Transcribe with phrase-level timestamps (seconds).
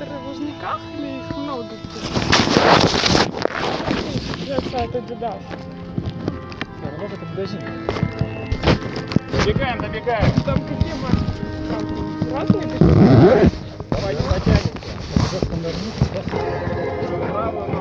[0.00, 1.78] Перевозниках і їх много тут.
[4.46, 5.40] Я це тоді дав.
[6.84, 7.58] Работа подожди.
[9.32, 10.32] Добегаем, добегаем.
[10.44, 10.94] Там какие
[11.70, 11.82] там
[12.32, 13.50] разные
[13.90, 14.70] Давайте потянемся.
[15.30, 15.98] Просто нырнуть.
[17.32, 17.79] Право, ну.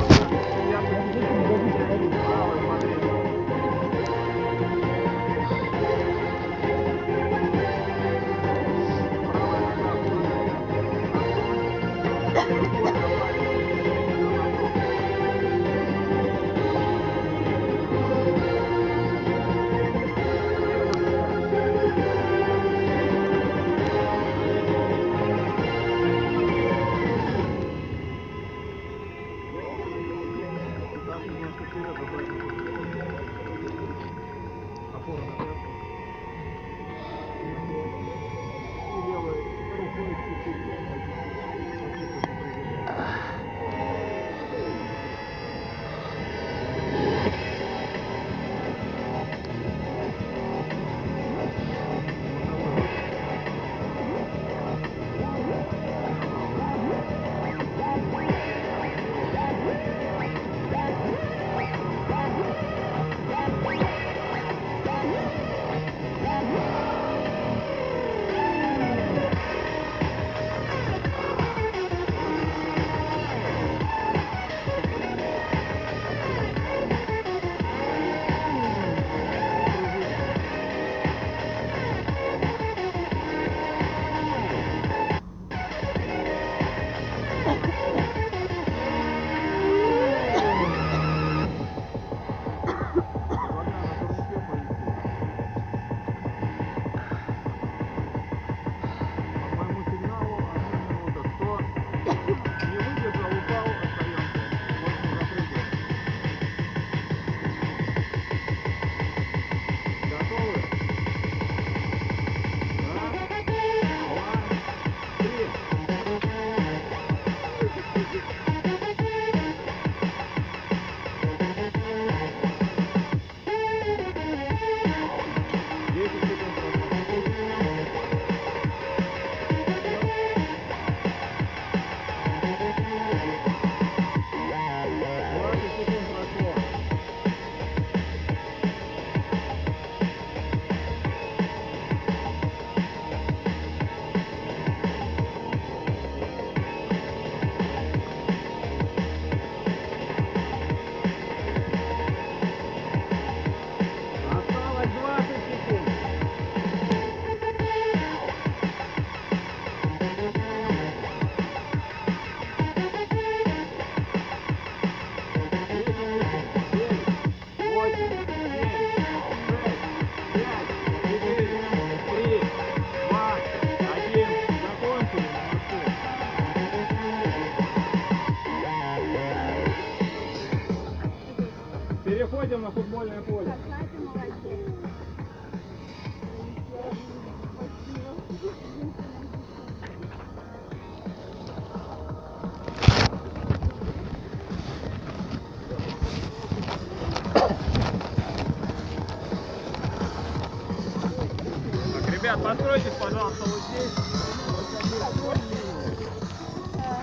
[202.29, 203.91] Ребят, постройтесь, пожалуйста, вот здесь.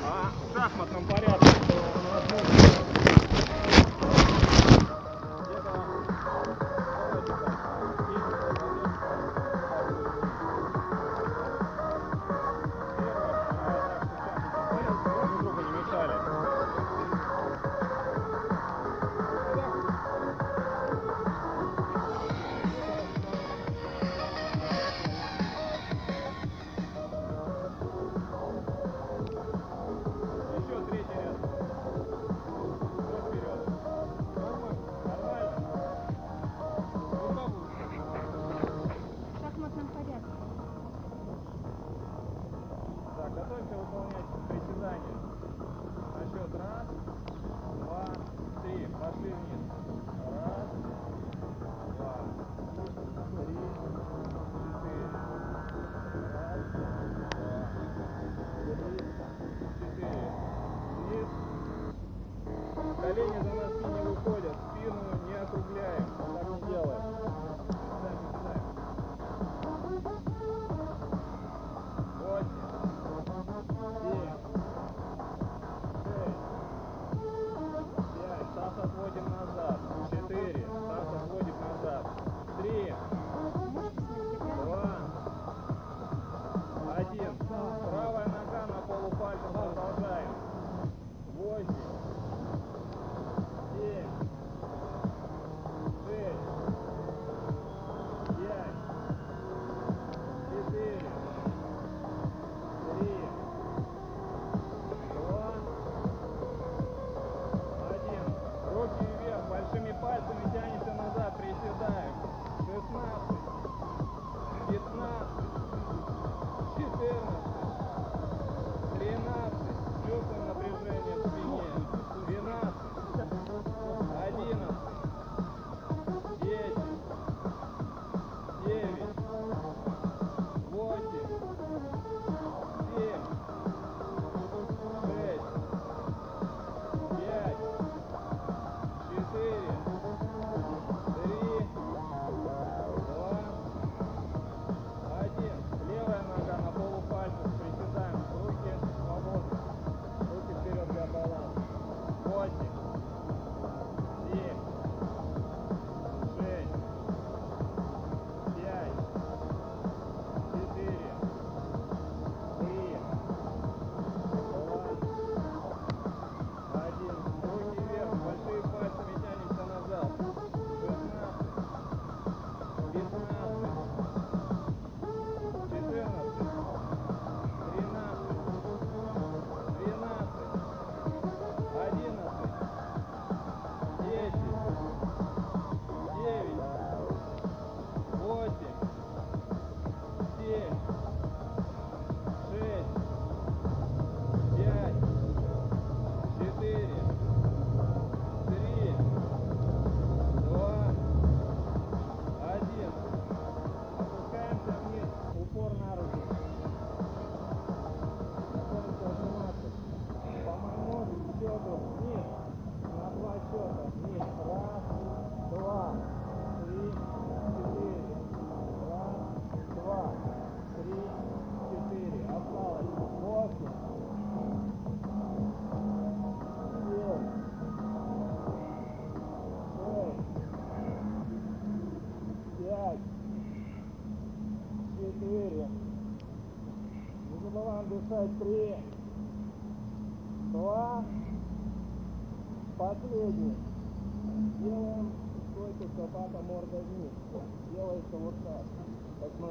[0.04, 1.85] А, в шахматном порядке.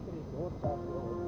[0.05, 1.24] смотрите, вот так вот.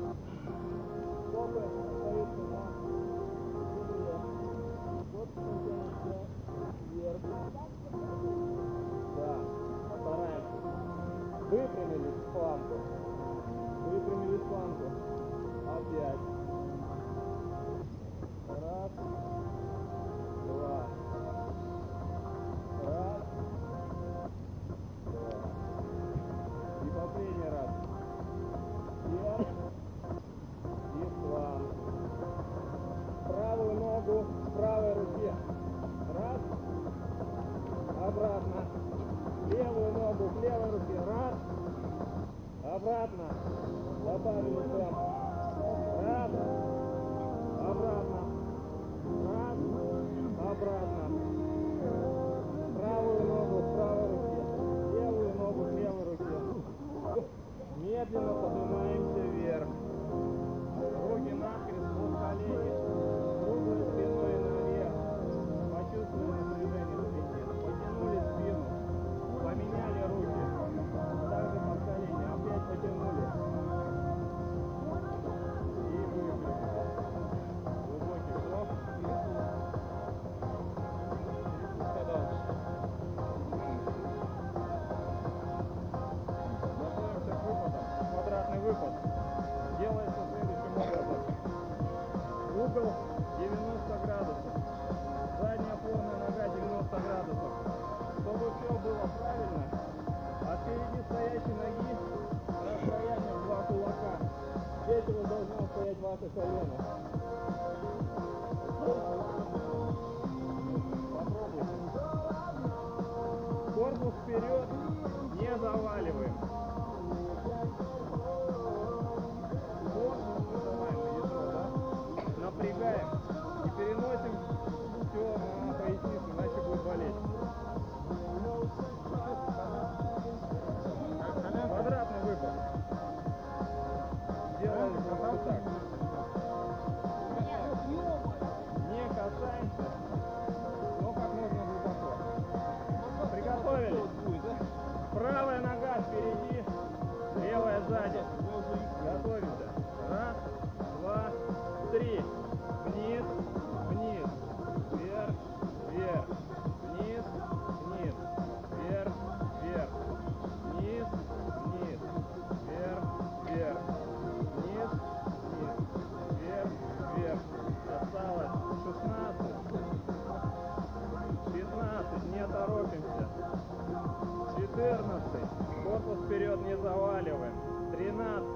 [176.88, 177.54] заваливаем.
[177.92, 178.48] 13,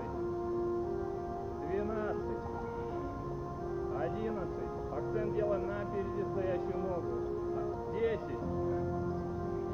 [1.67, 2.17] 12,
[4.00, 4.50] 11.
[4.91, 7.11] Акцент делаем на передистоящую ногу.
[7.91, 8.19] 10,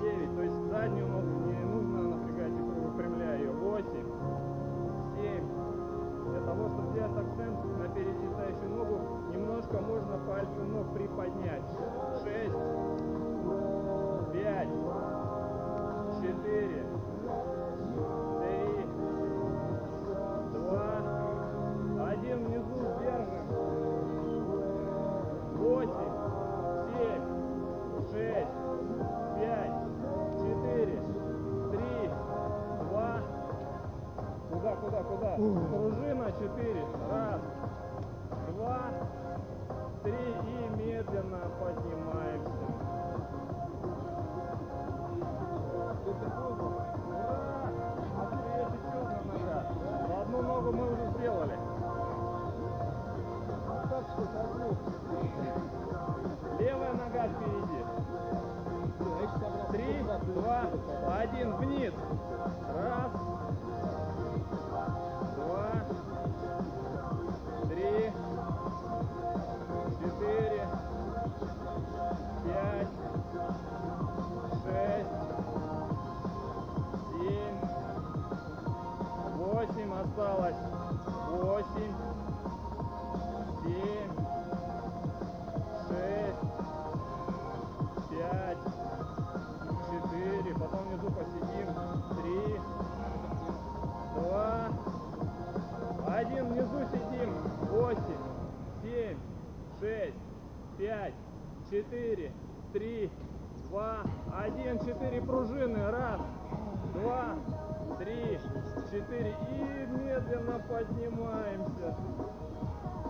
[0.01, 0.35] 9.
[0.35, 3.51] То есть заднюю ногу не нужно напрягать и выпрямляя ее.
[3.51, 3.85] 8,
[5.15, 5.45] 7.
[6.31, 8.99] Для того, чтобы сделать акцент на передистоящую ногу,
[9.33, 11.56] немножко можно пальцы ног приподнять.
[96.17, 97.31] Один внизу сидим.
[97.69, 98.01] Восемь,
[98.81, 99.17] семь,
[99.79, 100.17] шесть,
[100.75, 101.13] пять,
[101.69, 102.31] четыре,
[102.73, 103.11] три,
[103.69, 103.97] два,
[104.35, 105.91] один, четыре пружины.
[105.91, 106.19] Раз,
[106.95, 107.35] два,
[107.99, 108.39] три,
[108.89, 109.35] четыре.
[109.51, 111.95] И медленно поднимаемся.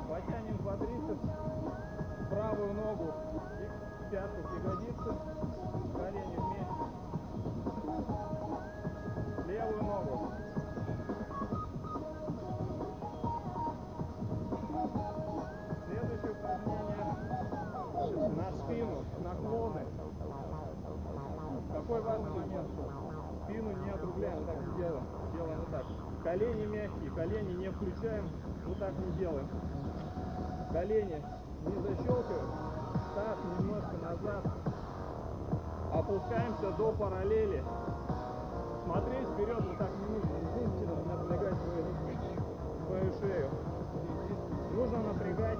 [0.09, 1.29] Потянем по квадрицепс,
[2.29, 3.13] правую ногу,
[3.61, 5.15] И пятку ягодицы,
[5.95, 6.83] колени вместе,
[9.47, 10.36] левую ногу.
[21.87, 22.67] Какой важный момент?
[23.45, 25.03] Спину не округляем, так не делаем.
[25.33, 25.85] Делаем вот так.
[26.21, 28.27] Колени мягкие, колени не включаем,
[28.65, 29.47] вот так не делаем.
[30.73, 31.23] Колени
[31.65, 32.51] не защелкиваем,
[33.15, 34.45] таз немножко назад.
[35.93, 37.63] Опускаемся до параллели.
[38.83, 40.35] Смотреть вперед вот так не нужно.
[40.57, 41.85] Нужно напрягать свою,
[42.85, 43.49] свою шею.
[44.73, 45.59] Нужно напрягать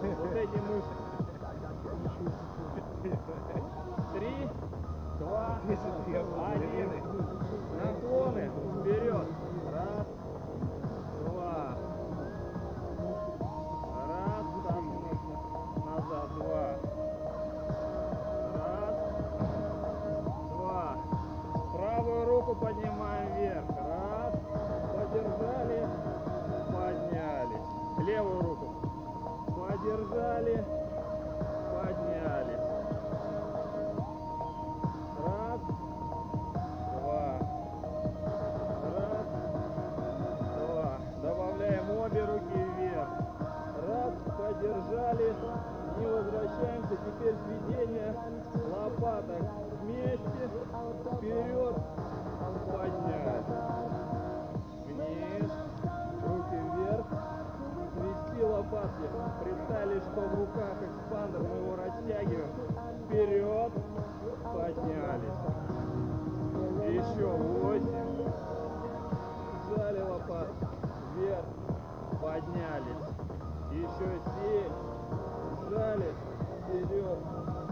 [0.00, 1.06] вот эти мышцы.
[5.18, 6.90] Три, два, один.
[7.82, 9.26] Наклоны вперед.
[44.86, 45.34] Подержали.
[45.98, 46.96] Не возвращаемся.
[46.96, 48.14] Теперь сведение
[48.70, 49.42] лопаток
[49.82, 50.50] вместе.
[51.16, 51.76] Вперед.
[52.66, 53.46] Поднять.
[54.86, 55.50] Вниз.
[56.26, 57.06] Руки вверх.
[57.94, 59.08] Свести лопатки.
[59.42, 61.42] Представили, что в руках экспандер.
[61.42, 62.50] Мы его растягиваем.
[63.06, 63.72] Вперед.
[64.44, 65.40] Поднялись.
[66.86, 68.30] Еще восемь.
[69.68, 70.66] Сжали лопатки.
[71.16, 71.44] Вверх.
[72.20, 73.05] Поднялись.
[73.76, 74.72] Еще семь.
[75.60, 76.14] Сжали.
[76.62, 77.18] Вперед.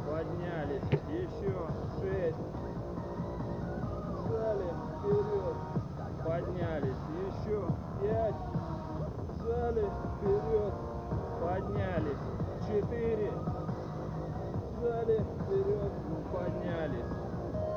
[0.06, 0.82] Поднялись.
[1.08, 1.56] Еще
[1.98, 2.36] шесть.
[4.20, 4.68] Сжали.
[4.98, 5.56] Вперед.
[6.22, 7.02] Поднялись.
[7.24, 7.64] Еще
[8.02, 8.34] пять.
[9.38, 9.86] Сжали.
[10.18, 10.74] Вперед.
[11.40, 12.24] Поднялись.
[12.66, 13.32] Четыре.
[14.78, 15.24] Сжали.
[15.40, 15.92] Вперед.
[16.32, 17.12] Поднялись.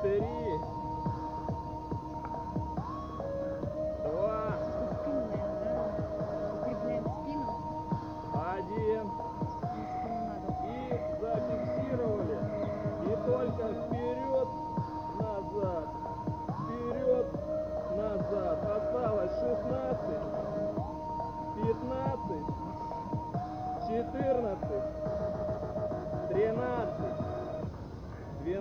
[0.02, 0.77] Три.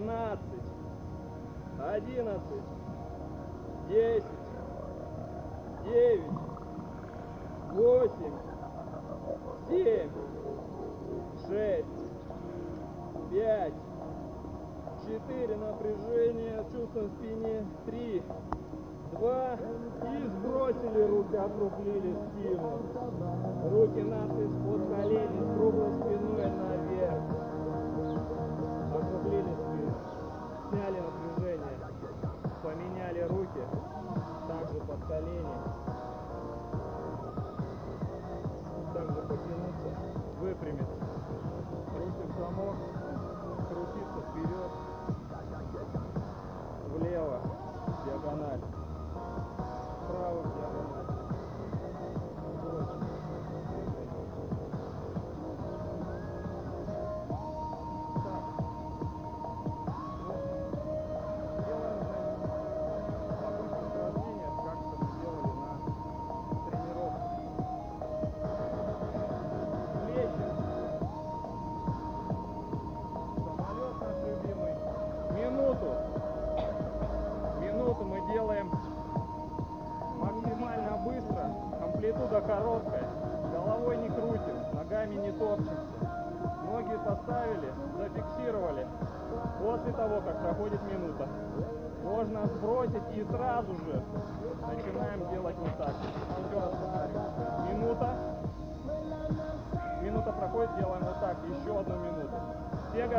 [0.07, 0.39] 12,
[1.81, 2.41] 11,
[3.89, 4.25] 10,
[5.85, 6.23] 9,
[7.73, 8.13] 8,
[9.69, 10.11] 7,
[11.49, 11.87] шесть,
[13.33, 13.75] пять,
[15.05, 18.23] четыре напряжения, чувство в спине, три,
[19.19, 22.79] два, и сбросили руки, округлили спину.
[23.73, 26.26] Руки надпись под колени, круглой спиной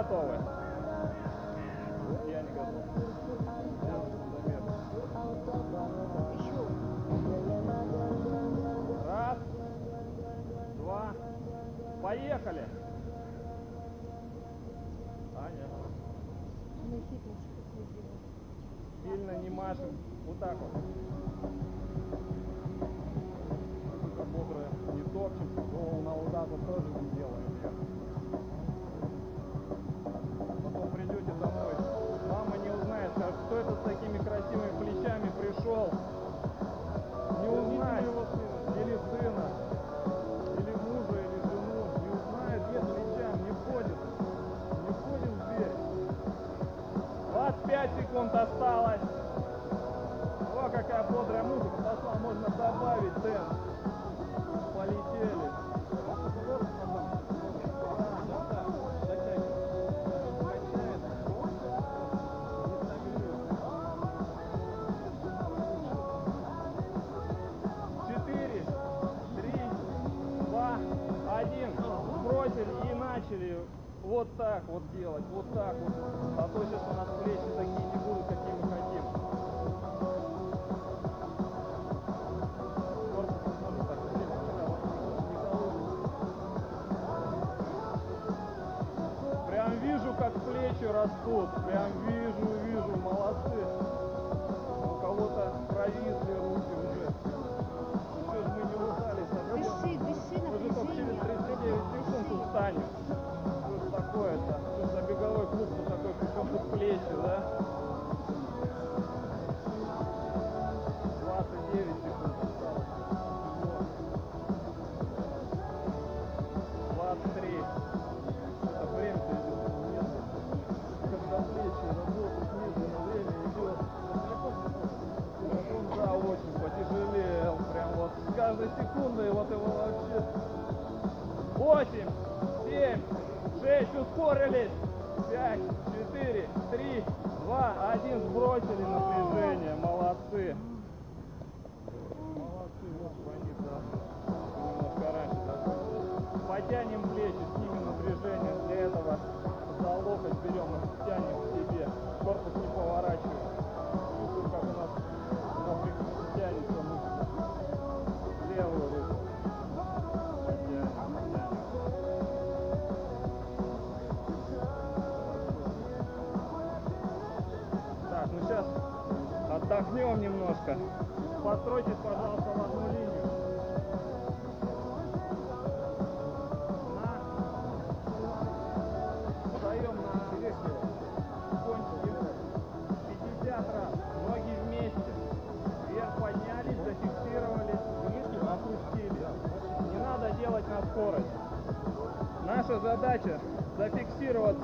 [0.08, 0.36] готовы.
[2.28, 2.76] Я не готов.
[9.06, 9.38] Раз,
[10.78, 11.14] два,
[12.02, 12.64] поехали.
[15.36, 15.68] Аня.
[19.04, 19.98] Сильно не машем.
[20.26, 20.72] Вот так вот.
[24.34, 25.50] Бодрое не топчем.
[25.72, 26.97] Голову на удаву тоже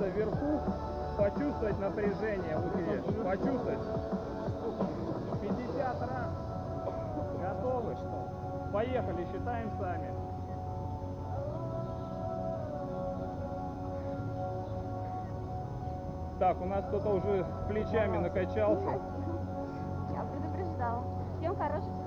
[0.04, 0.60] находиться вверху,
[1.18, 3.80] почувствовать напряжение в узле, почувствовать.
[5.42, 6.30] 50 раз.
[7.42, 7.96] Готовы?
[8.72, 10.10] Поехали, считаем сами.
[16.39, 19.00] Так, у нас кто-то уже плечами накачался.
[20.13, 21.04] Я предупреждал.
[21.38, 22.03] Всем хорошего.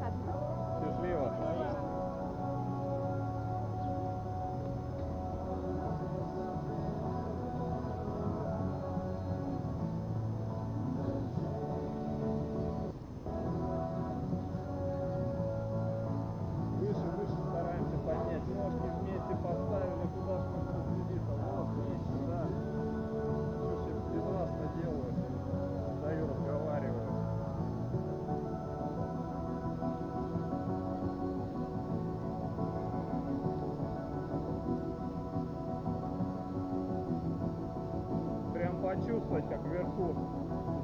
[38.96, 40.16] почувствовать, как вверху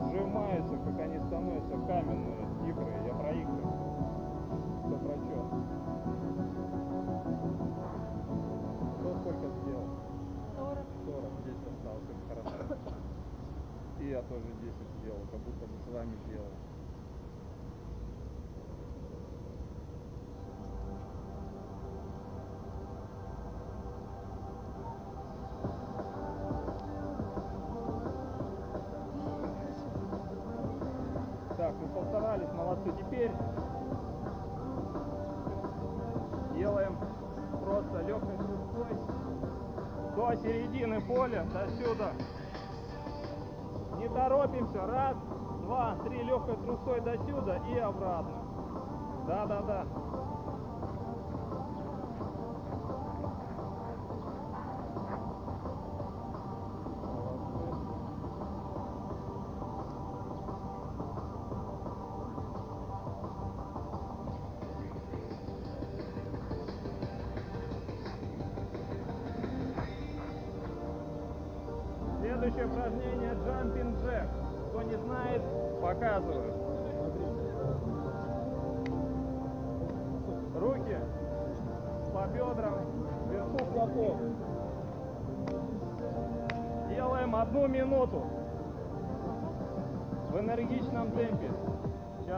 [0.04, 2.92] сжимаются, как они становятся каменные, тигры.
[3.06, 5.50] Я про их кто про что.
[9.00, 9.88] Кто сколько сделал?
[10.56, 10.78] 40.
[11.06, 12.76] 40, 10 осталось, это хорошо.
[14.00, 16.71] И я тоже 10 сделал, как будто бы с вами делал.
[36.54, 36.96] делаем
[37.64, 39.12] просто легкой шестой
[40.16, 42.12] до середины поля, до сюда.
[43.98, 44.86] Не торопимся.
[44.86, 45.16] Раз,
[45.62, 48.32] два, три, легкой трусой до сюда и обратно.
[49.26, 49.86] Да-да-да.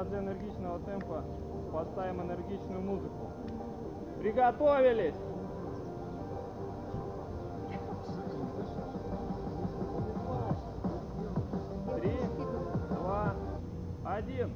[0.08, 1.24] Для энергичного темпа
[1.72, 3.30] поставим энергичную музыку.
[4.20, 5.14] Приготовились!
[11.96, 12.12] Три,
[12.90, 13.34] два,
[14.04, 14.50] один.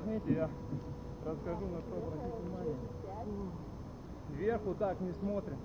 [0.00, 0.50] Отдохните, я
[1.24, 2.76] расскажу, на что обратить внимание.
[4.30, 5.58] Вверху так не смотрим.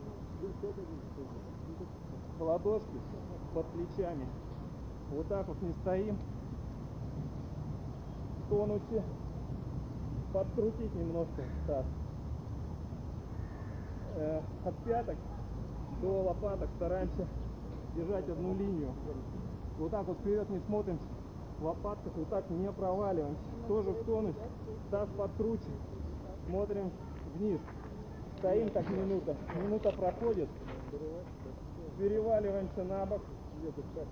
[2.40, 3.00] Ладошки
[3.54, 4.28] под плечами.
[5.12, 6.18] Вот так вот не стоим.
[8.40, 9.04] В тонусе.
[10.34, 11.86] Подкрутить немножко так.
[14.16, 15.16] Э, от пяток
[16.02, 17.26] до лопаток стараемся
[17.96, 18.92] держать одну линию.
[19.78, 21.00] Вот так вот вперед не смотрим.
[21.60, 23.42] В лопатках вот так не проваливаемся.
[23.68, 24.38] Тоже в тонусе.
[24.92, 25.72] Таз подкручен.
[26.48, 26.92] Смотрим
[27.36, 27.60] вниз.
[28.40, 29.36] Стоим так минута.
[29.56, 30.50] Минута проходит.
[31.98, 33.22] Переваливаемся на бок.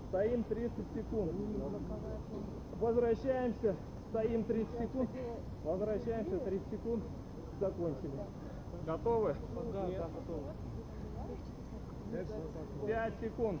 [0.08, 1.32] Стоим 30 секунд.
[2.80, 3.76] Возвращаемся.
[4.10, 5.10] Стоим 30 секунд.
[5.64, 7.04] Возвращаемся 30 секунд.
[7.60, 8.12] Закончили.
[8.86, 9.36] Готовы?
[9.72, 10.52] Да, готово.
[12.86, 13.60] 5 секунд.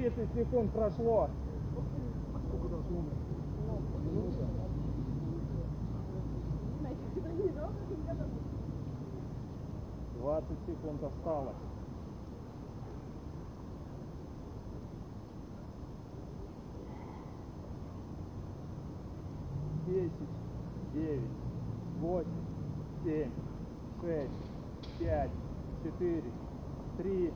[0.00, 1.28] 30 секунд прошло.
[10.16, 11.54] Двадцать секунд осталось.
[19.86, 20.12] Десять,
[20.94, 21.20] девять,
[22.00, 22.26] восемь,
[23.04, 23.30] семь,
[24.00, 24.30] шесть,
[24.98, 25.30] пять,
[25.82, 26.32] четыре,
[26.96, 27.32] три,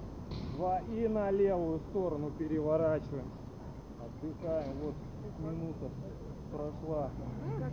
[0.54, 3.30] два и на левую сторону переворачиваем.
[4.00, 4.76] Отдыхаем.
[4.82, 4.94] Вот
[5.40, 5.90] минута
[6.52, 7.10] прошла.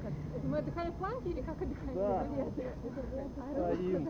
[0.02, 0.12] Как?
[0.44, 1.96] Мы отдыхаем в планке или как отдыхаем?
[1.96, 2.26] Да.
[3.54, 4.10] Стоим,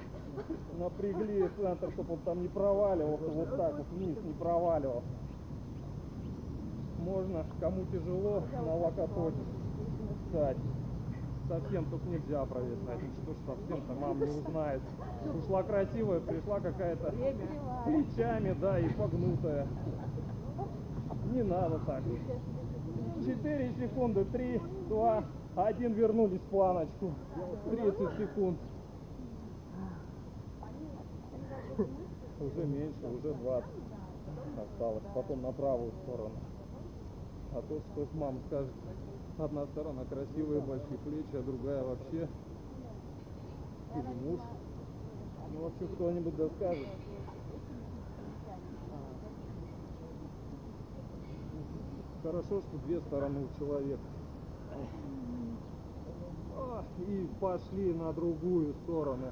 [0.79, 5.07] напрягли центр, чтобы он там не проваливался, вот так вот вниз не проваливался.
[6.99, 9.33] Можно, кому тяжело, на локоток
[10.27, 10.57] встать.
[11.51, 14.81] Совсем тут нельзя провисать, ну что ж совсем-то мама не узнает.
[15.37, 17.13] Ушла красивая, пришла какая-то
[17.83, 19.67] плечами, да, и погнутая.
[21.33, 22.03] Не надо так.
[23.25, 25.23] 4 секунды, 3, 2,
[25.57, 27.11] 1, вернулись в планочку.
[27.69, 28.57] 30 секунд.
[32.39, 33.69] Уже меньше, уже 20
[34.57, 35.03] осталось.
[35.13, 36.35] Потом на правую сторону.
[37.53, 38.71] А то, что мама скажет,
[39.43, 42.27] одна сторона красивые большие плечи, а другая вообще.
[43.95, 44.39] Или муж.
[45.53, 46.87] Ну, вообще кто-нибудь да скажет.
[52.23, 54.03] Хорошо, что две стороны у человека.
[56.55, 59.31] А, И пошли на другую сторону.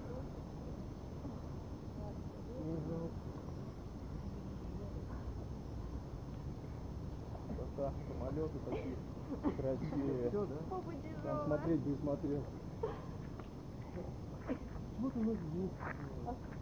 [7.77, 8.95] Да, самолеты такие
[9.41, 10.31] красивые.
[10.69, 12.43] Папа Там смотреть бы и смотрел.
[14.99, 15.71] Вот оно здесь.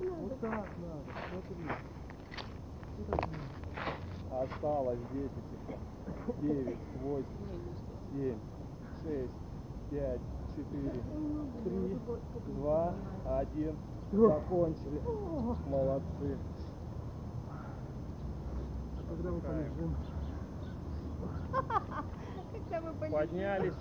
[0.10, 0.70] Вот так надо,
[1.30, 1.66] смотри.
[4.32, 5.78] Осталось 10 еще.
[6.42, 7.26] 9, 8,
[8.14, 8.36] 7,
[9.04, 9.32] 6,
[9.90, 10.20] 5,
[10.56, 11.02] 4,
[11.64, 12.00] 3,
[12.58, 13.76] 2, 1.
[14.12, 15.02] Закончили.
[15.68, 16.38] Молодцы.
[19.10, 19.96] Когда мы полежим.
[23.12, 23.74] Поднялись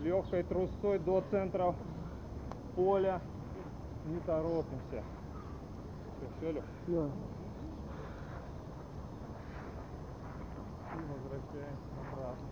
[0.00, 1.74] легкой трусцой до центра
[2.74, 3.20] поля.
[4.06, 5.02] Не торопимся.
[6.16, 6.64] Все, все, Лех?
[6.86, 7.10] Да.
[10.94, 12.46] И возвращаемся обратно.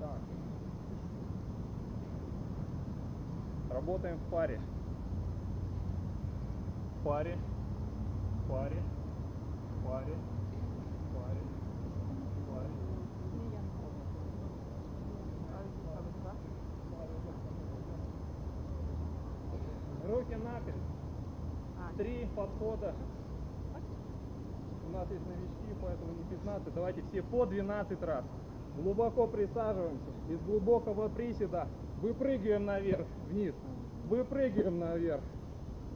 [0.00, 0.20] Так.
[3.92, 4.58] Работаем в паре.
[6.98, 7.36] В паре.
[8.46, 8.82] В паре.
[9.76, 10.14] В паре.
[20.08, 20.74] Руки наперед.
[21.98, 22.94] Три подхода.
[24.88, 26.74] У нас есть новички, поэтому не 15.
[26.74, 28.24] Давайте все по 12 раз.
[28.78, 30.10] Глубоко присаживаемся.
[30.30, 31.68] Из глубокого приседа
[32.00, 33.54] выпрыгиваем наверх, вниз.
[34.12, 35.22] Выпрыгиваем наверх.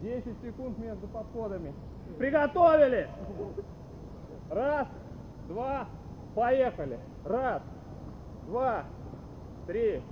[0.00, 1.74] 10 секунд между подходами.
[2.16, 3.10] Приготовили!
[4.48, 4.88] Раз,
[5.48, 5.86] два,
[6.34, 6.98] поехали.
[7.26, 7.60] Раз,
[8.46, 8.84] два,
[9.66, 10.02] три,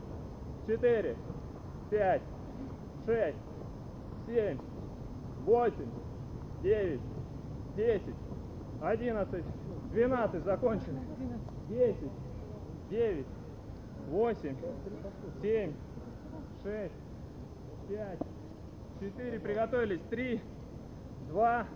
[0.66, 1.16] четыре,
[1.88, 2.20] пять,
[3.06, 3.38] шесть,
[4.26, 4.58] семь,
[5.46, 5.90] восемь,
[6.62, 7.00] девять,
[7.74, 8.16] десять,
[8.82, 9.44] одиннадцать,
[9.92, 11.00] двенадцать, закончили.
[11.70, 12.12] Десять,
[12.90, 13.26] девять,
[14.10, 14.56] восемь,
[15.40, 15.72] семь,
[16.62, 16.92] шесть,
[17.88, 18.18] пять,
[19.00, 20.40] четыре, приготовились, три,
[21.28, 21.66] два,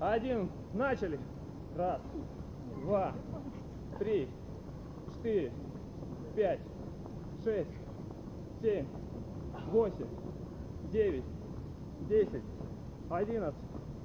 [0.00, 1.18] один, начали.
[1.76, 2.00] Раз,
[2.82, 3.12] два,
[3.98, 4.28] три,
[5.14, 5.52] четыре,
[6.34, 6.60] пять,
[7.44, 7.70] шесть,
[8.60, 8.86] семь,
[9.70, 10.06] восемь,
[10.90, 11.24] девять,
[12.08, 12.42] десять,
[13.10, 13.60] одиннадцать,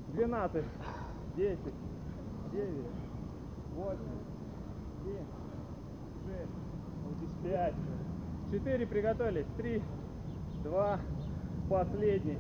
[0.09, 0.65] двенадцать,
[1.35, 1.73] десять,
[2.51, 2.85] девять,
[3.75, 3.97] восемь,
[5.03, 5.25] семь,
[6.27, 7.75] шесть, пять,
[8.51, 9.81] четыре, приготовились, три,
[10.63, 10.99] два,
[11.69, 12.37] последний.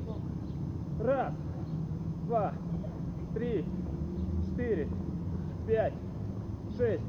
[1.01, 1.33] Раз,
[2.25, 2.53] два,
[3.33, 3.65] три,
[4.45, 4.87] четыре,
[5.67, 5.93] пять,
[6.77, 7.03] шесть,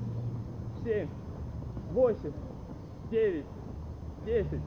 [0.82, 1.08] семь,
[1.92, 2.32] восемь,
[3.10, 3.46] девять,
[4.24, 4.62] десять,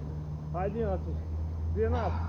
[0.54, 1.08] одиннадцать,
[1.74, 2.28] двенадцать.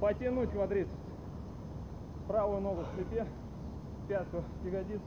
[0.00, 0.94] Потянуть квадрицепс.
[2.28, 3.26] Правую ногу в слепе,
[4.06, 5.00] пятку ягодиц,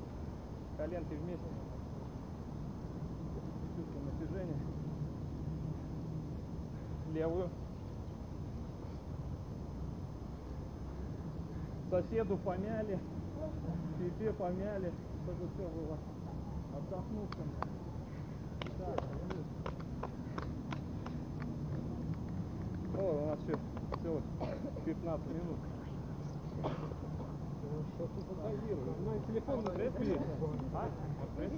[0.77, 1.45] коленки вместе.
[3.75, 4.55] Чувствуем напряжение.
[7.13, 7.49] Левую.
[11.89, 12.97] Соседу помяли,
[14.17, 14.93] себе помяли,
[15.23, 15.97] чтобы все было
[16.77, 17.51] отдохнувшим.
[18.77, 19.03] Так,
[22.97, 23.57] О, у нас еще
[24.03, 24.23] целых
[24.85, 25.57] 15 минут.
[29.05, 30.21] На телефон Пресс есть?
[30.73, 30.89] А?
[31.37, 31.51] Пресс?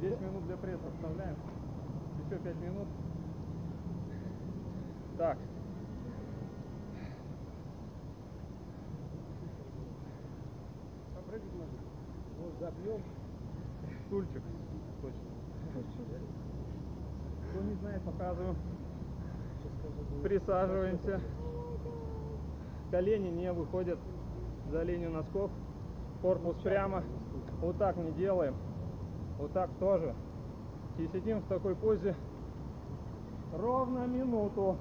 [0.00, 1.36] 10 минут для пресса оставляем.
[2.26, 2.88] Еще 5 минут.
[5.16, 5.38] Так.
[12.38, 13.00] Вот забьем.
[14.06, 14.42] Стульчик.
[15.02, 15.20] Точно.
[17.50, 18.56] Кто не знает, показываю.
[20.22, 21.20] Присаживаемся.
[22.90, 23.98] Колени не выходят
[24.70, 25.50] за линию носков.
[26.22, 27.04] Корпус прямо.
[27.60, 28.54] Вот так не делаем.
[29.38, 30.14] Вот так тоже.
[30.98, 32.16] И сидим в такой позе
[33.52, 34.76] ровно минуту.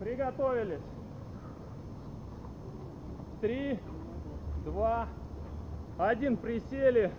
[0.00, 0.80] Приготовились.
[3.40, 3.78] Три,
[4.64, 5.08] два,
[5.98, 6.36] один.
[6.36, 7.12] Присели.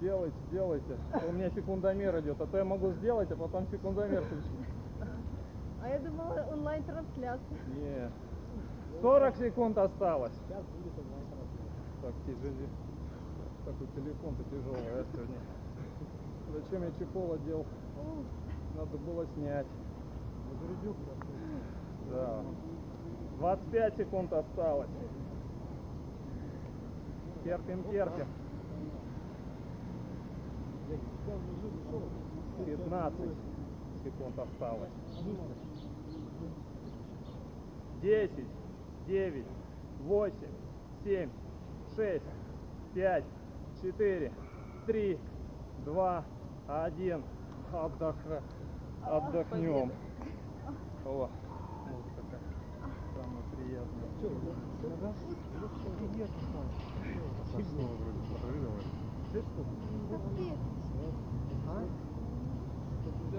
[0.00, 0.96] Делайте, делайте.
[1.28, 4.50] У меня секундомер идет, а то я могу сделать, а потом секундомер включить.
[5.82, 7.58] А я думала онлайн-трансляция.
[7.76, 8.10] Нет.
[9.00, 10.32] 40 секунд осталось.
[10.32, 11.21] Сейчас будет онлайн.
[12.02, 12.68] Так, тяжелее.
[13.64, 15.38] Такой телефон-то тяжелый, а сегодня.
[16.52, 17.64] Зачем я чехол одел?
[18.76, 19.66] Надо было снять.
[22.10, 22.42] Да.
[23.38, 24.90] 25 секунд осталось.
[27.44, 28.26] Терпим, терпим.
[32.66, 33.20] 15
[34.04, 34.90] секунд осталось.
[38.02, 38.30] 10,
[39.06, 39.46] 9,
[40.04, 40.34] 8,
[41.04, 41.30] 7,
[41.96, 42.22] 6,
[42.94, 43.24] 5,
[43.82, 44.32] 4,
[44.86, 45.18] 3,
[45.84, 46.24] 2,
[46.68, 47.24] 1.
[47.72, 48.16] Отдох...
[49.04, 49.90] Отдохнем.
[51.04, 51.30] О, вот
[52.16, 52.40] какая
[53.14, 54.08] самая приятная.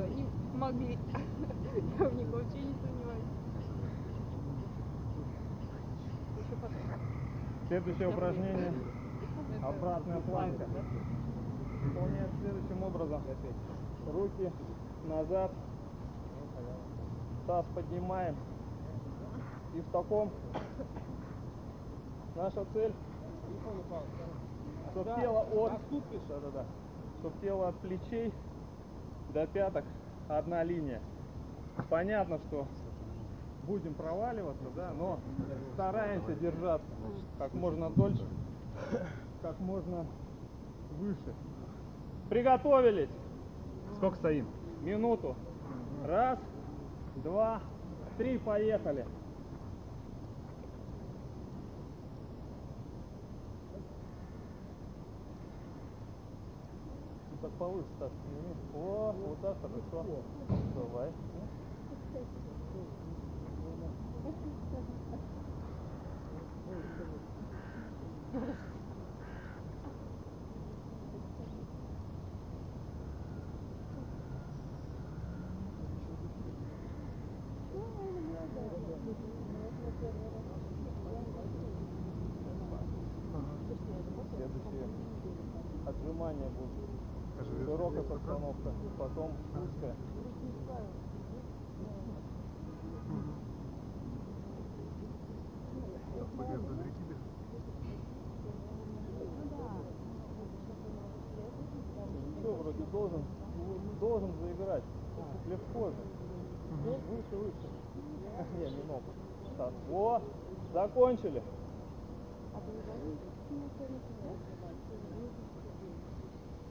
[0.04, 0.26] Они
[0.56, 0.98] могли.
[2.00, 3.24] Я в них вообще не сомневаюсь.
[6.38, 6.78] Еще потом.
[7.68, 8.74] Следующее упражнение.
[9.64, 10.66] Обратная планка.
[11.84, 13.22] Выполняется следующим образом.
[14.12, 14.52] Руки
[15.08, 15.52] назад.
[17.48, 18.36] Таз поднимаем.
[19.76, 20.30] И в таком
[22.36, 22.94] наша цель,
[24.92, 25.82] чтобы тело от,
[26.30, 26.66] да, да, да,
[27.20, 28.34] чтобы тело от плечей
[29.34, 29.84] до пяток
[30.30, 31.02] одна линия.
[31.90, 32.68] Понятно, что
[33.68, 35.20] будем проваливаться, да, но
[35.74, 36.88] стараемся держаться
[37.38, 38.26] как можно дольше,
[39.42, 40.06] как можно
[41.00, 41.34] выше.
[42.30, 43.10] Приготовились.
[43.96, 44.48] Сколько стоим?
[44.82, 45.36] Минуту.
[46.06, 46.40] Раз,
[47.24, 47.62] два,
[48.18, 49.06] три, поехали.
[57.42, 58.10] Так повыше, так.
[58.74, 60.06] О, вот так, хорошо.
[60.76, 61.10] Давай.
[68.34, 68.50] Следующее
[85.86, 86.90] отжимание будет.
[87.66, 89.32] Широкая постановка, потом
[107.10, 107.68] Выше, выше.
[108.58, 109.04] Не, немного.
[109.58, 110.22] Так, о,
[110.74, 111.42] закончили.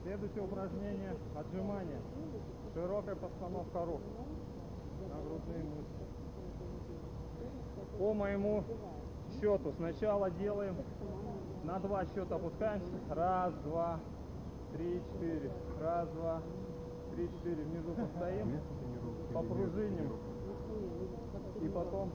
[0.03, 2.01] Следующее упражнение отжимание.
[2.73, 4.01] Широкая постановка рук
[5.09, 6.03] на грудные мышцы.
[7.97, 8.63] По моему
[9.39, 10.75] счету сначала делаем
[11.63, 12.91] на два счета опускаемся.
[13.09, 13.99] Раз, два,
[14.73, 15.51] три, четыре.
[15.81, 16.41] Раз, два,
[17.15, 17.63] три, четыре.
[17.63, 18.59] Внизу постоим,
[19.33, 20.11] попружиним.
[21.61, 22.11] И потом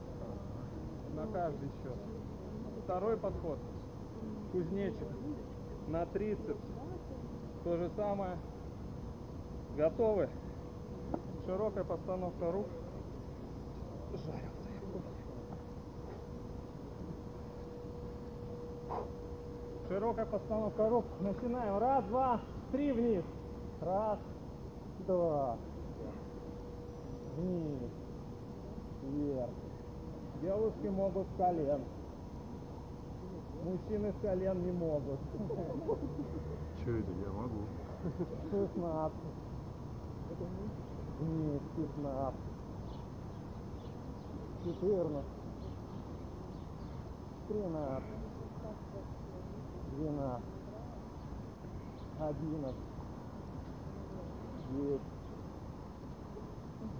[1.15, 1.97] на каждый счет.
[2.85, 3.59] Второй подход.
[4.53, 5.09] Кузнечик
[5.89, 6.61] на трицепс.
[7.65, 8.37] То же самое.
[9.77, 10.29] Готовы?
[11.47, 12.67] Широкая постановка рук.
[14.13, 14.69] Жарился.
[19.89, 21.05] Широкая постановка рук.
[21.21, 21.79] Начинаем.
[21.79, 22.41] Раз, два,
[22.73, 23.25] три вниз.
[23.81, 24.19] Раз,
[25.07, 25.57] два.
[27.39, 27.91] Вниз.
[29.03, 29.51] Вверх.
[30.43, 31.81] Девушки могут с колен.
[33.65, 35.21] Мужчины с колен не могут.
[36.85, 37.13] Че это?
[37.13, 37.63] Я могу.
[38.51, 39.19] 16.
[41.21, 42.35] Вниз, 15.
[44.65, 45.25] 14.
[47.49, 48.05] 13.
[49.97, 50.43] 12.
[52.21, 52.75] 11.
[54.73, 55.18] 10.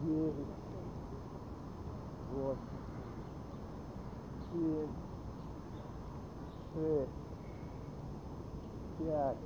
[0.03, 0.33] 9.
[2.35, 2.59] 8.
[4.53, 4.89] 7.
[6.75, 7.09] 6.
[8.99, 9.37] 5.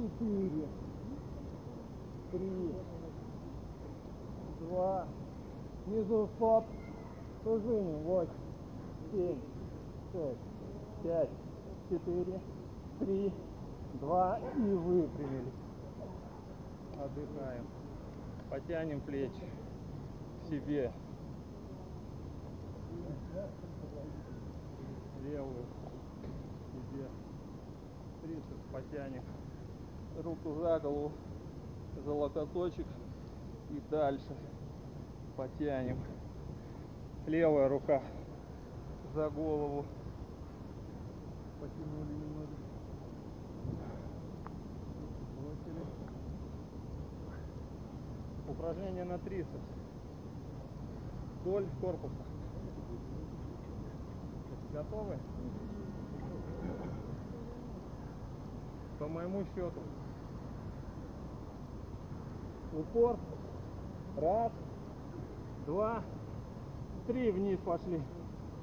[0.00, 0.66] Четыре,
[2.30, 2.74] три,
[4.60, 5.06] два,
[5.84, 6.64] внизу стоп,
[7.44, 8.30] пружиним, восемь,
[9.12, 9.38] семь,
[10.12, 10.38] шесть,
[11.02, 11.28] пять,
[11.90, 12.40] четыре,
[12.98, 13.30] три,
[14.00, 15.52] два и выпрямились.
[16.94, 17.79] Отдыхаем.
[18.50, 19.44] Потянем плечи
[20.42, 20.92] к себе.
[25.24, 25.64] левую
[26.72, 27.06] себе
[28.22, 29.22] трицепс потянем.
[30.22, 31.12] Руку за голову,
[32.04, 32.86] за локоточек
[33.70, 34.36] и дальше
[35.36, 35.98] потянем.
[37.26, 38.02] Левая рука
[39.14, 39.84] за голову.
[41.60, 42.59] Потянули немного.
[48.60, 49.48] Упражнение на трицепс.
[51.40, 52.12] Вдоль корпуса.
[54.74, 55.18] Готовы?
[58.98, 59.80] По моему счету.
[62.74, 63.16] Упор.
[64.18, 64.52] Раз,
[65.64, 66.02] два,
[67.06, 68.02] три вниз пошли.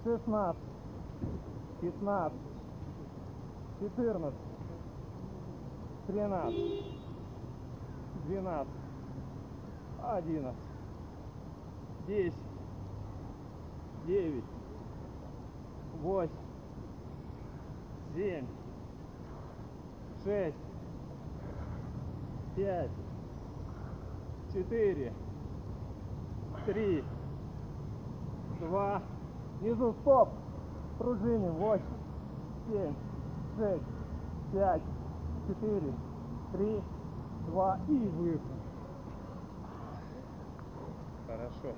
[0.04, 0.62] Шестнадцать,
[1.82, 2.38] пятнадцать,
[3.80, 4.40] четырнадцать,
[6.06, 6.84] тринадцать,
[8.26, 8.74] двенадцать,
[10.16, 10.62] одиннадцать,
[12.08, 12.34] десять,
[14.06, 14.44] девять,
[16.02, 16.32] восемь,
[18.16, 18.46] семь,
[20.24, 20.56] шесть,
[22.56, 22.92] пять,
[24.54, 25.14] четыре,
[26.66, 27.04] три,
[28.62, 29.02] два,
[29.60, 30.30] внизу стоп,
[30.98, 31.84] пружиним, восемь,
[32.70, 32.94] семь,
[33.58, 33.84] шесть,
[34.54, 34.82] пять,
[35.48, 35.94] четыре,
[36.54, 36.82] три,
[37.48, 37.80] два.
[37.88, 38.57] И выпуск.
[41.28, 41.76] Хорошо.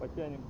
[0.00, 0.44] Потянем.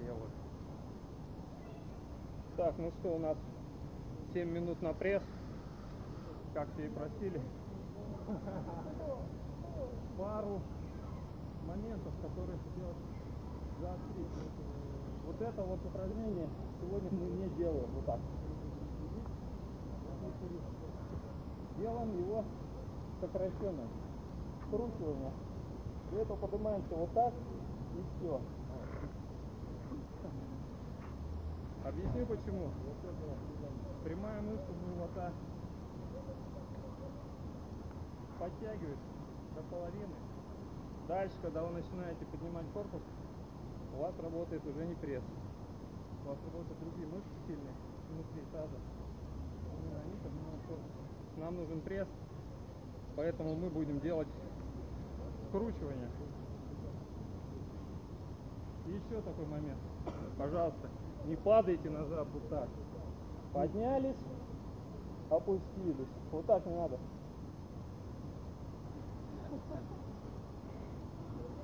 [0.00, 0.30] Левую.
[2.56, 3.36] Так, ну что, у нас
[4.32, 5.22] 7 минут на пресс.
[6.54, 7.40] Как и просили.
[10.18, 10.60] Пару
[11.64, 12.92] моментов, которые хотел
[13.80, 14.26] заострить.
[15.24, 16.48] Вот это вот упражнение
[16.80, 18.18] сегодня мы не делаем вот так.
[21.78, 22.44] Делаем его
[23.20, 23.86] сокращенно.
[24.66, 25.32] Скручивание.
[26.10, 28.40] Для этого поднимаемся вот так и все.
[31.84, 32.70] Объясню почему.
[34.02, 35.32] Прямая мышца живота
[38.40, 38.98] подтягивает
[39.58, 40.14] до половины.
[41.08, 43.02] Дальше, когда вы начинаете поднимать корпус,
[43.96, 45.22] у вас работает уже не пресс.
[46.24, 47.74] У вас работают другие мышцы сильные
[48.10, 48.78] внутри таза.
[51.38, 52.08] Нам нужен пресс,
[53.16, 54.28] поэтому мы будем делать
[55.48, 56.10] скручивание.
[58.86, 59.78] И еще такой момент.
[60.36, 60.88] Пожалуйста,
[61.26, 62.68] не падайте назад вот так.
[63.52, 64.24] Поднялись,
[65.30, 66.08] опустились.
[66.32, 66.98] Вот так не надо.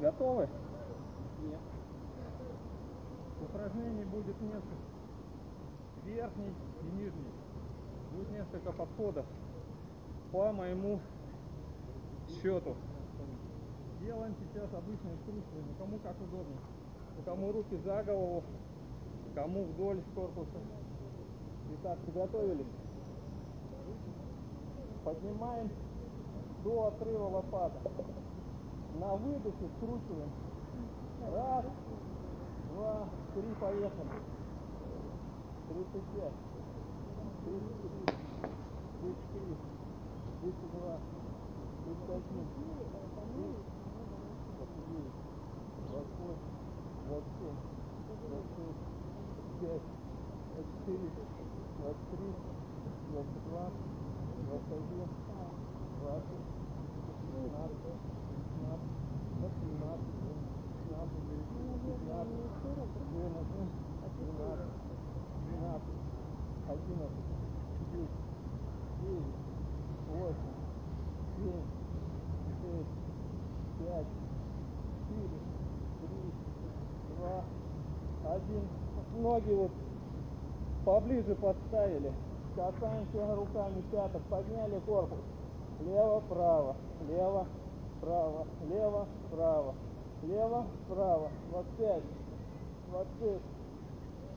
[0.00, 0.48] Готовы?
[1.42, 1.60] Нет.
[3.42, 4.94] Упражнений будет несколько.
[6.04, 7.32] Верхний и нижний.
[8.12, 9.26] Будет несколько подходов
[10.32, 10.98] по моему
[12.28, 12.74] счету.
[14.00, 16.56] Делаем сейчас обычное скручивание, кому как удобно.
[17.18, 18.42] У кому руки за голову,
[19.34, 20.58] кому вдоль корпуса.
[21.74, 22.66] Итак, приготовились.
[25.04, 25.70] Поднимаем
[26.64, 27.78] до отрыва лопата.
[28.98, 30.32] На выдохе скручиваем.
[31.30, 31.64] Раз,
[32.72, 34.08] два, три, поехали.
[35.68, 36.32] 35,
[37.44, 37.60] 34,
[39.00, 39.56] 34,
[40.40, 40.98] 32,
[41.84, 42.24] 31,
[43.04, 43.64] 29,
[45.90, 46.36] 28,
[47.08, 47.54] 27,
[48.24, 48.80] 26,
[49.60, 49.82] 5,
[50.54, 51.12] 24,
[51.78, 52.34] 23,
[53.10, 53.68] 22,
[54.44, 55.34] 21, 20, 19, 15,
[56.04, 56.43] 18,
[78.34, 78.68] один.
[79.22, 79.70] Ноги вот
[80.84, 82.12] поближе подставили.
[82.56, 84.22] Касаемся руками пяток.
[84.22, 85.18] Подняли корпус.
[85.80, 86.76] Лево-право.
[87.08, 88.46] Лево-право.
[88.68, 89.74] Лево-право.
[90.22, 91.30] Лево-право.
[91.50, 92.02] 25.
[92.90, 93.42] 26.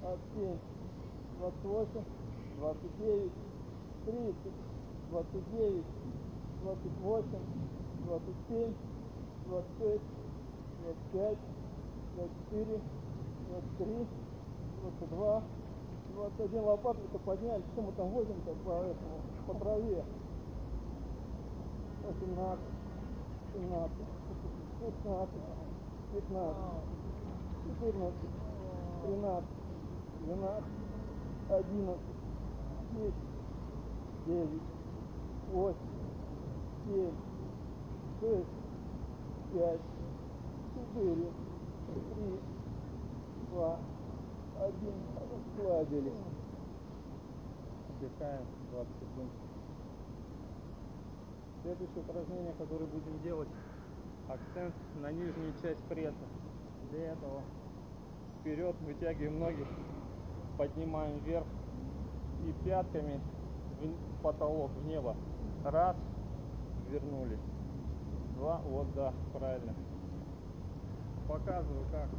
[0.01, 0.57] 27.
[1.39, 2.05] 28.
[2.59, 3.31] 29.
[4.05, 4.35] 30.
[5.11, 5.85] 29.
[6.63, 7.39] 28.
[8.05, 8.73] 27.
[9.47, 10.01] 26.
[11.13, 11.38] 25.
[12.15, 12.81] 24.
[13.47, 14.07] 23,
[14.81, 15.43] 22,
[16.15, 20.03] 21 лопатку подняли, что мы там возим-то по этому, по траве.
[22.08, 22.60] 18,
[23.53, 23.91] 17,
[24.80, 25.30] 16,
[26.14, 26.58] 15,
[27.68, 28.14] 14,
[29.03, 29.49] тринадцать,
[30.24, 30.66] двенадцать,
[31.49, 32.01] одиннадцать,
[32.93, 33.14] десять,
[34.26, 34.62] девять,
[35.51, 35.78] восемь,
[36.86, 37.12] семь,
[38.22, 38.47] шесть,
[39.53, 39.82] пять,
[40.76, 41.28] четыре,
[42.16, 42.39] три,
[43.51, 43.80] два,
[44.62, 44.93] один.
[45.58, 46.14] Расслабились.
[47.89, 49.57] Отдыхаем 20 секунд.
[51.64, 53.49] Следующее упражнение, которое будем делать,
[54.30, 56.16] акцент на нижнюю часть пресса.
[56.91, 57.41] Для этого
[58.39, 59.66] вперед вытягиваем ноги,
[60.58, 61.45] поднимаем вверх
[62.45, 63.20] и пятками
[63.82, 65.16] в потолок, в небо.
[65.66, 65.95] Раз,
[66.89, 67.39] вернулись.
[68.36, 69.74] Два, вот да, правильно.
[71.28, 72.10] Показываю как.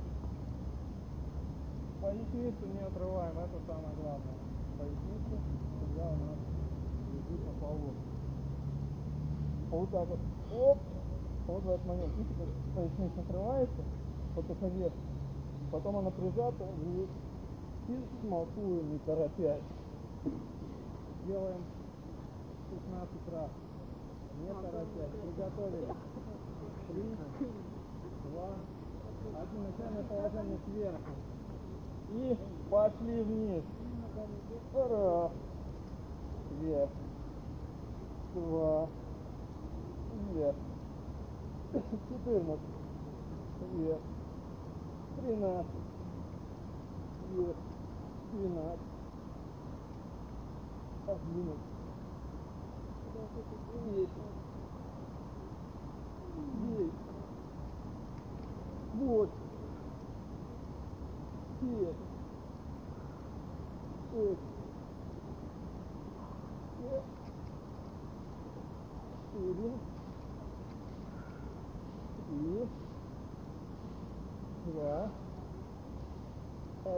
[2.03, 4.35] Поясницу не отрываем, это самое главное.
[4.79, 5.39] Поясницу
[5.77, 6.39] всегда у нас
[7.13, 8.08] лежит на полу.
[9.71, 10.19] Вот так вот.
[10.53, 10.79] Оп!
[11.47, 12.13] Вот в этот момент.
[12.17, 13.83] Видите, как поясница отрывается,
[14.37, 14.93] вот только вверх.
[15.73, 16.67] Потом она прижата.
[16.87, 17.09] И
[18.21, 19.63] смолкуем, не торопясь.
[21.27, 21.65] Делаем
[22.69, 23.51] 16 раз.
[24.43, 25.11] Не торопясь.
[25.23, 25.97] Приготовились.
[26.89, 27.03] Три,
[28.25, 28.49] два,
[29.41, 29.63] один.
[29.63, 31.13] Начальное положение сверху.
[32.11, 32.37] И
[32.71, 33.65] пошли вниз.
[34.75, 35.33] Раз.
[36.61, 36.91] Вверх.
[38.35, 38.89] Два
[40.29, 40.57] вверх.
[42.25, 42.61] 14.
[43.73, 44.01] Вверх.
[45.21, 45.67] 13.
[47.31, 47.57] Вверх.
[48.33, 48.81] 12.
[51.07, 51.57] Подвинуть.
[53.95, 54.09] 10.
[56.63, 56.93] 9.
[58.95, 59.31] 8.
[61.61, 61.95] 7.
[64.13, 64.48] 6.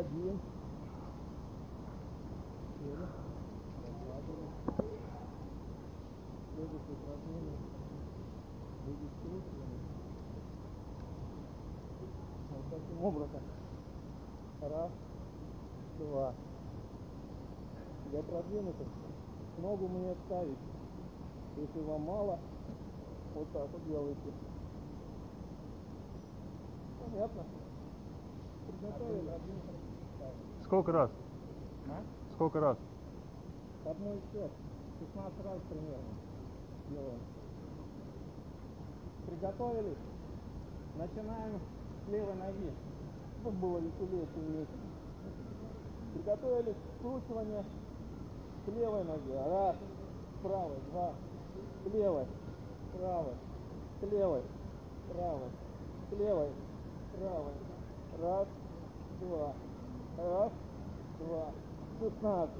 [0.00, 0.40] Один.
[2.72, 3.06] Четыре.
[3.84, 4.56] Расслабились.
[6.54, 7.58] Следующее упражнение
[8.86, 9.80] будет скручивание.
[12.50, 13.42] Вот таким образом.
[14.62, 14.90] Раз,
[15.98, 16.34] два.
[18.10, 18.88] Для продвинутых
[19.58, 20.58] ногу мне ставить.
[21.58, 22.38] Если вам мало,
[23.34, 24.32] вот так вот делайте.
[27.04, 27.44] Понятно?
[28.66, 29.28] Приготовили
[30.70, 31.10] Сколько раз?
[31.88, 32.00] А?
[32.36, 32.76] Сколько раз?
[33.84, 34.52] Одной счет.
[35.00, 36.14] 16 раз примерно
[36.88, 37.18] делаем.
[39.26, 39.98] Приготовились.
[40.96, 42.72] Начинаем с левой ноги.
[43.40, 44.66] Чтобы было веселее, тяжелее.
[46.14, 46.76] Приготовились.
[47.00, 47.64] Скручивание
[48.64, 49.32] с левой ноги.
[49.32, 49.74] Раз.
[49.74, 50.76] С правой.
[50.92, 51.12] Два.
[51.84, 52.26] С левой.
[52.94, 53.34] С правой.
[54.00, 54.42] С левой.
[55.08, 55.50] С правой.
[56.10, 56.48] С левой.
[57.12, 57.52] С правой.
[58.20, 58.46] Раз.
[59.20, 59.52] Два.
[60.22, 60.52] Раз.
[61.18, 61.46] Два.
[61.98, 62.54] Шестнадцать.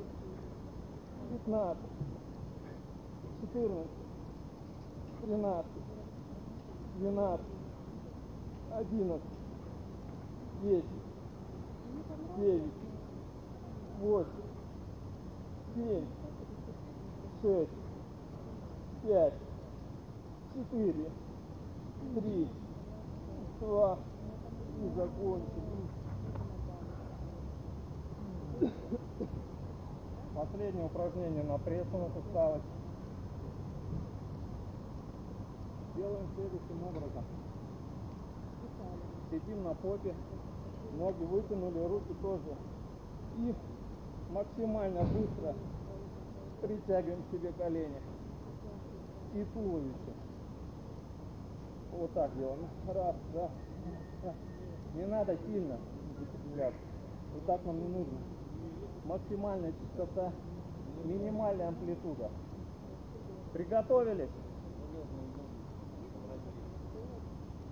[1.31, 1.85] Пятнадцать.
[3.41, 3.91] Четырнадцать.
[5.21, 5.71] Тринадцать.
[6.97, 7.47] Двенадцать.
[8.73, 9.29] Одиннадцать.
[10.63, 10.85] Десять.
[12.39, 12.73] Девять.
[14.01, 14.27] Восемь.
[15.75, 16.07] Семь.
[17.43, 17.71] Шесть.
[19.03, 19.35] Пять.
[20.55, 21.11] Четыре.
[22.15, 22.49] Три.
[23.61, 23.99] Два.
[24.83, 25.70] И закончили.
[30.35, 32.63] Последнее упражнение на пресс у нас осталось.
[35.97, 37.25] Делаем следующим образом.
[39.31, 40.15] Сидим на попе,
[40.99, 42.57] ноги вытянули, руки тоже.
[43.39, 43.55] И
[44.31, 45.55] максимально быстро
[46.61, 48.01] притягиваем к себе колени
[49.35, 50.15] и туловище.
[51.93, 52.69] Вот так делаем.
[52.89, 53.51] Раз, два.
[54.95, 55.79] Не надо сильно
[56.19, 56.81] зацепляться.
[57.35, 58.19] Вот так нам не нужно.
[59.11, 60.31] Максимальная частота,
[61.03, 62.31] минимальная амплитуда.
[63.53, 64.31] Приготовились?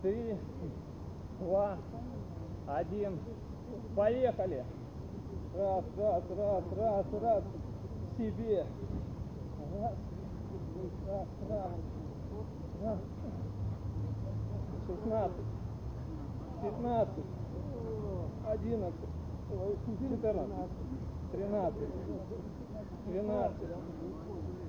[0.02, 0.36] Три,
[1.38, 1.76] два,
[2.66, 3.20] один.
[3.94, 4.64] Поехали.
[5.56, 7.44] Раз, раз, раз, раз, раз.
[8.16, 8.66] Себе.
[9.80, 9.94] Раз,
[11.06, 11.72] раз, раз,
[12.82, 12.98] раз.
[14.88, 15.44] Шестнадцать,
[16.62, 17.24] пятнадцать,
[18.48, 18.98] одиннадцать,
[19.52, 20.70] ой, четырнадцать,
[21.32, 21.88] тринадцать,
[23.06, 23.68] двенадцать,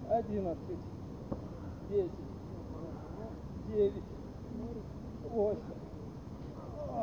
[0.10, 0.80] одиннадцать,
[1.89, 2.12] десять,
[3.68, 4.03] девять,
[5.32, 5.60] восемь,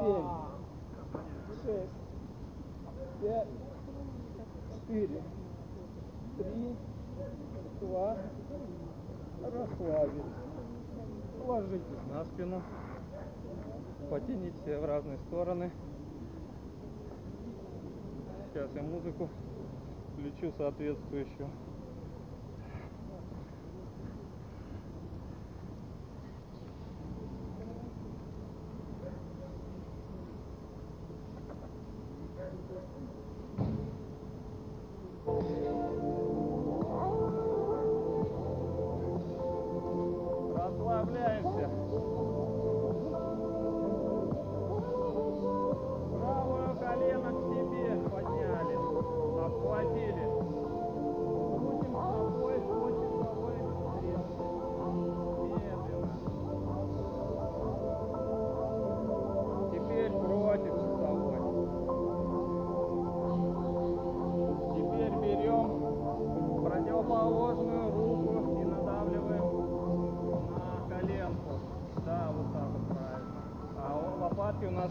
[0.00, 0.28] семь,
[1.62, 1.90] шесть,
[3.20, 3.48] пять,
[4.74, 5.22] четыре,
[6.36, 6.76] три,
[7.80, 8.16] два,
[9.42, 10.22] расслабились.
[11.46, 12.62] Ложитесь на спину,
[14.10, 15.70] потяните в разные стороны.
[18.52, 19.28] Сейчас я музыку
[20.16, 21.65] включу соответствующую.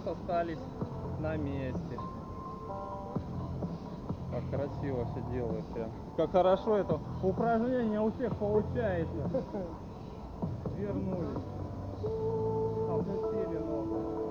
[0.08, 0.60] остались
[1.20, 2.00] на месте.
[4.32, 5.90] Как красиво все делают прям.
[6.18, 9.30] Как хорошо это упражнение у всех получается.
[10.78, 11.44] Вернулись.
[12.90, 14.25] Облетели ногу.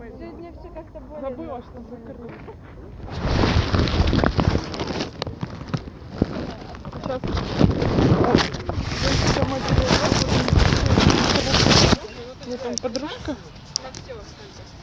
[0.00, 0.18] Пойду.
[0.18, 1.20] Сегодня все как-то более...
[1.30, 1.80] Забыла, что